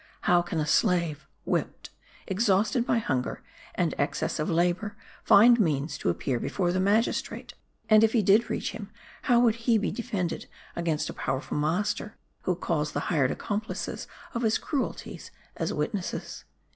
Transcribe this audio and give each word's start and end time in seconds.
How 0.21 0.41
can 0.41 0.59
a 0.59 0.65
slave, 0.65 1.27
whipped, 1.45 1.91
exhausted 2.25 2.87
by 2.87 2.97
hunger, 2.97 3.43
and 3.75 3.93
excess 3.99 4.39
of 4.39 4.49
labour, 4.49 4.97
find 5.23 5.59
means 5.59 5.95
to 5.99 6.09
appear 6.09 6.39
before 6.39 6.71
the 6.71 6.79
magistrate? 6.79 7.53
and 7.87 8.03
if 8.03 8.13
he 8.13 8.23
did 8.23 8.49
reach 8.49 8.71
him, 8.71 8.89
how 9.29 9.39
would 9.41 9.69
he 9.69 9.77
be 9.77 9.91
defended 9.91 10.47
against 10.75 11.11
a 11.11 11.13
powerful 11.13 11.55
master 11.57 12.15
who 12.45 12.55
calls 12.55 12.93
the 12.93 12.99
hired 13.13 13.29
accomplices 13.29 14.07
of 14.33 14.41
his 14.41 14.57
cruelties 14.57 15.29
as 15.55 15.71
witnesses." 15.71 16.45